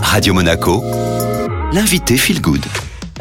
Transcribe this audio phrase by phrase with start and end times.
[0.00, 0.82] Radio Monaco,
[1.72, 2.64] l'invité Feel Good.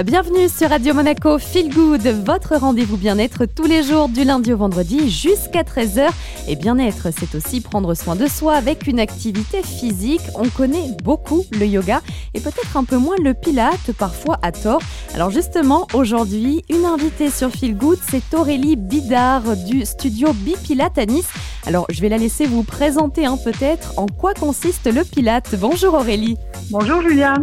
[0.05, 4.57] Bienvenue sur Radio Monaco Feel Good, votre rendez-vous bien-être tous les jours du lundi au
[4.57, 6.09] vendredi jusqu'à 13h.
[6.47, 10.21] Et bien-être, c'est aussi prendre soin de soi avec une activité physique.
[10.35, 12.01] On connaît beaucoup le yoga
[12.33, 14.81] et peut-être un peu moins le pilate, parfois à tort.
[15.15, 21.05] Alors justement, aujourd'hui, une invitée sur Feel Good, c'est Aurélie Bidard du studio Bipilate à
[21.05, 21.29] Nice.
[21.65, 25.55] Alors je vais la laisser vous présenter un peut-être en quoi consiste le pilate.
[25.57, 26.37] Bonjour Aurélie.
[26.71, 27.35] Bonjour Julia.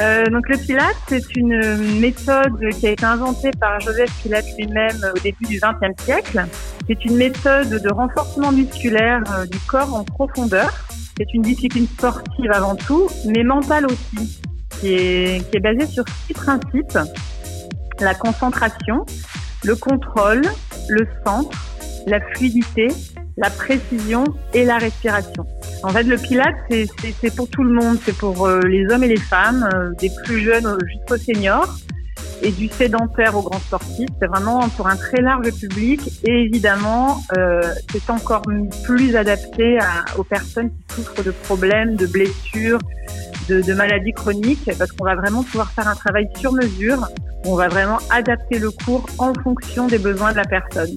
[0.00, 4.96] Euh, donc le Pilate, c'est une méthode qui a été inventée par Joseph Pilate lui-même
[5.14, 6.46] au début du XXe siècle.
[6.88, 10.72] C'est une méthode de renforcement musculaire euh, du corps en profondeur.
[11.16, 14.40] C'est une discipline sportive avant tout, mais mentale aussi,
[14.80, 16.98] qui est, qui est basée sur six principes.
[18.00, 19.06] La concentration,
[19.62, 20.42] le contrôle,
[20.88, 21.56] le centre,
[22.08, 22.88] la fluidité,
[23.36, 25.46] la précision et la respiration.
[25.82, 27.98] En fait, le Pilate, c'est pour tout le monde.
[28.04, 31.76] C'est pour euh, les hommes et les femmes, euh, des plus jeunes jusqu'aux seniors,
[32.42, 34.08] et du sédentaire aux grands sportifs.
[34.20, 36.00] C'est vraiment pour un très large public.
[36.24, 38.42] Et évidemment, euh, c'est encore
[38.84, 42.78] plus adapté à, aux personnes qui souffrent de problèmes, de blessures,
[43.48, 47.08] de, de maladies chroniques, parce qu'on va vraiment pouvoir faire un travail sur mesure.
[47.46, 50.94] On va vraiment adapter le cours en fonction des besoins de la personne.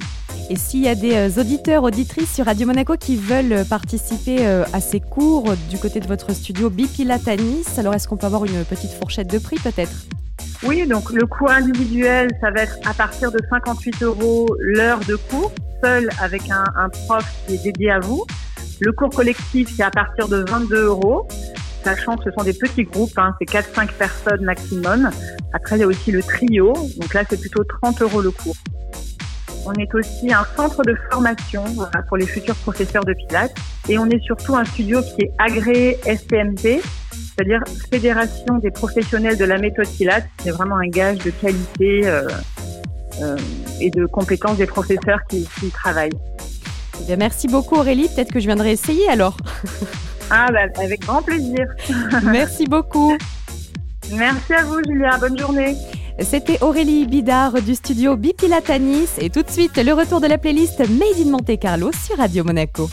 [0.50, 4.64] Et s'il y a des euh, auditeurs, auditrices sur Radio Monaco qui veulent participer euh,
[4.72, 8.64] à ces cours du côté de votre studio Nice, alors est-ce qu'on peut avoir une
[8.64, 10.06] petite fourchette de prix peut-être?
[10.64, 15.16] Oui, donc le cours individuel, ça va être à partir de 58 euros l'heure de
[15.16, 15.52] cours,
[15.84, 18.26] seul avec un, un prof qui est dédié à vous.
[18.80, 21.28] Le cours collectif, c'est à partir de 22 euros
[21.84, 25.09] sachant que ce sont des petits groupes, hein, c'est 4-5 personnes maximum.
[25.54, 28.56] Après, il y a aussi le trio, donc là, c'est plutôt 30 euros le cours.
[29.70, 33.54] On est aussi un centre de formation voilà, pour les futurs professeurs de Pilates
[33.90, 39.44] et on est surtout un studio qui est agréé STMP, c'est-à-dire Fédération des professionnels de
[39.44, 40.26] la méthode Pilates.
[40.42, 42.30] C'est vraiment un gage de qualité euh,
[43.22, 43.36] euh,
[43.82, 46.17] et de compétences des professeurs qui, qui y travaillent.
[47.02, 49.36] Eh bien, merci beaucoup Aurélie, peut-être que je viendrai essayer alors.
[50.30, 51.67] ah bah, avec grand plaisir.
[52.23, 53.17] merci beaucoup.
[54.14, 55.76] Merci à vous Julia, bonne journée.
[56.20, 60.80] C'était Aurélie Bidard du studio Bipilatanis et tout de suite le retour de la playlist
[60.80, 62.89] Made in Monte Carlo sur Radio Monaco.